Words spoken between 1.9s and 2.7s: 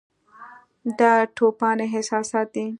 احساسات دي.